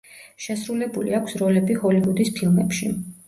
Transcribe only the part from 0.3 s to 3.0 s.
შესრულებული აქვს როლები ჰოლივუდის ფილმებში.